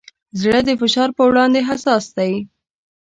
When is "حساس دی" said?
1.69-2.33